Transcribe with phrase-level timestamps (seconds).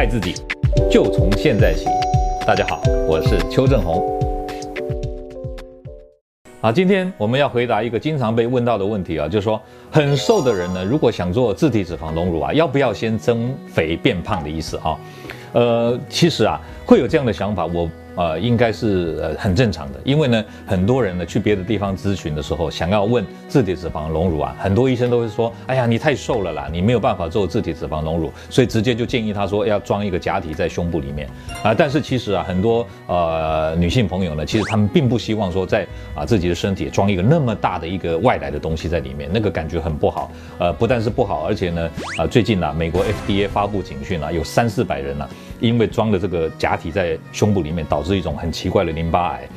[0.00, 0.32] 爱自己，
[0.90, 1.84] 就从现在起。
[2.46, 4.18] 大家好，我是邱正红。
[6.62, 9.60] 啊，今天我们要回答一个经常被问到的问题啊，就是说
[9.90, 14.98] 很瘦的人呢，如果想做自体脂肪隆乳啊，要不要先增肥变胖的意思啊？
[15.52, 17.86] 呃，其实啊，会有这样的想法，我。
[18.16, 31.28] 呃，应该是呃很正常的，因为呢，很多人呢去别的地方咨询的时候，想要问自体脂肪隆乳啊，很多医生都会说，哎呀，你太瘦了啦，你没有办法做自体脂肪隆乳，所以直接就建议他说要装一个假体在胸部里面
[31.62, 31.72] 啊。
[31.72, 40.30] 但是其实啊，很多呃女性朋友呢，其实她们并不希望说在啊自己的身体装一个那么大的一个外来的东西在里面，那个感觉很不好。
[40.58, 45.28] 呃，不但是不好，而且呢，啊最近啊，美国 FDA 发布警讯啊，有三四百人啊，
[45.60, 49.48] 因为装了这个假体在胸部里面，导致是一种很奇怪的淋巴癌，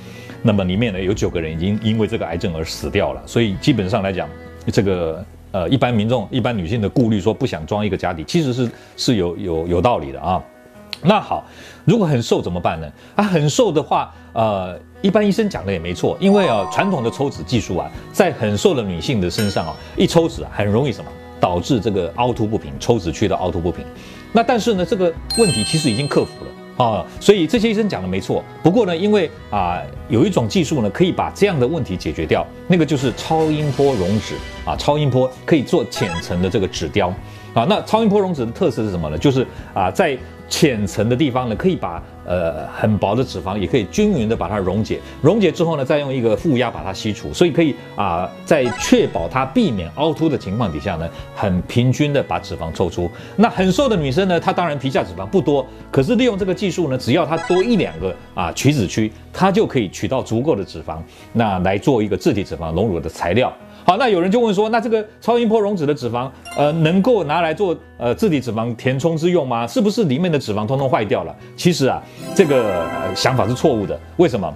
[0.42, 4.30] 那么里面呢有九个人已经因为这个癌症而死掉了，所以基本上来讲，
[4.72, 10.44] 这个呃一般民众、一般女性的顾虑说不想装一个假体，其实是是有有有道理的啊。
[11.02, 11.44] 那好，
[11.84, 12.88] 如果很瘦怎么办呢？
[13.16, 21.12] 啊，很瘦的话，呃，一般医生讲的也没错，因为啊传统的抽脂技术啊，在很瘦的女性的身上啊，一抽脂很容易什么
[21.42, 23.84] 导致这个凹凸不平，抽脂区的凹凸不平。
[24.32, 26.52] 那但是呢，这个问题其实已经克服了。
[26.78, 28.44] 啊，所以这些医生讲的没错。
[28.64, 34.76] 不过呢，因为啊，有一种技术呢，可以把这样的问题解决掉，那个就是超音波溶脂啊。
[34.76, 37.14] 超音波可以做浅层的这个脂雕
[37.54, 37.66] 啊。
[37.70, 39.18] 那超音波溶脂的特色是什么呢？
[39.18, 40.18] 就是啊，在
[40.50, 53.10] 浅层的地方呢，可以把呃很薄的脂肪也可以均匀的把它溶解，溶解之后呢，再用一个负压把它吸除，所以可以啊，在确保它避免凹凸的情况底下呢，很平均的把脂肪抽出。
[53.36, 60.98] 那很瘦的女生呢，她当然皮下脂肪不多，可是利用这个技术呢，只要她多一两个啊取脂区，她就可以取到足够的脂肪，
[61.32, 63.52] 那来做一个自体脂肪隆乳的材料。
[63.86, 69.68] 好，那有人就问说，那这个超音波溶脂的脂肪，呃，能够拿来做呃自体脂肪填充之用吗？
[69.68, 71.36] 是不是里面的脂肪通通坏掉了？
[71.58, 72.02] 其实啊，
[72.36, 74.00] 这个、想法是错误的。
[74.18, 74.54] 为什么？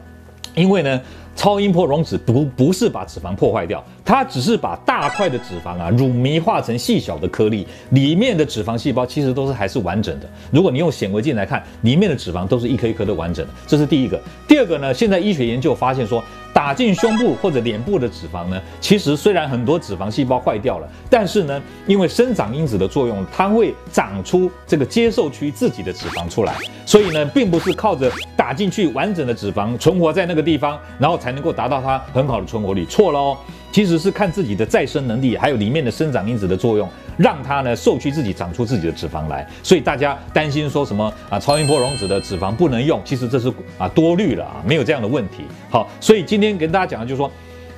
[0.55, 0.99] 因为呢，
[1.35, 10.27] 超音波溶脂不不是把脂肪破坏掉，它只是把大块的脂肪啊乳糜化成细小的颗粒，里面的脂肪细胞其实都是还是完整的。
[10.51, 13.53] 如果你用显微镜来看，里面的脂肪都是一颗一颗的完整的。
[13.67, 14.19] 这是第一个。
[14.47, 16.23] 第二个呢，现在医学研究发现说。
[16.57, 32.83] 打进胸部或者脸部的脂肪呢，其实虽然很多脂肪细胞坏掉了，但是呢，因为生长因子的作用，它会长出这个接受区自己的脂肪出来，所以呢，并不是靠着打进去完整的脂肪存活在那个地方，然后才能够达到它很好的存活率。
[32.85, 33.37] 错了哦。
[33.69, 39.45] 其实是看自己的再生能力，还有里面的生长因子的作用，让它呢受去自己长出自己的脂肪来。
[39.61, 45.43] 所以大家担心说什么啊，超音波溶脂的脂肪不能用，其实这是啊多虑了啊，没有这样的问题。
[45.69, 47.31] 好，所以今天跟大家讲的就是说，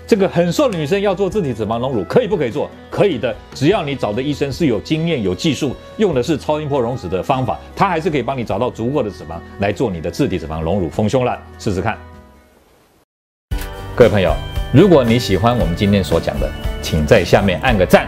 [0.05, 2.69] 这个很瘦的女生要做自体脂肪隆乳，可以不可以做？
[2.89, 11.97] 可以的，只要你找的医生是有经验、有技术，用的是超音波溶脂的方法，他还是可以帮你找到足够的脂肪来做你的自体脂肪隆乳丰胸了，试试看。
[13.95, 14.33] 各位朋友。
[14.71, 16.47] 如果你喜欢我们今天所讲的，
[16.79, 18.07] 请在下面按个赞。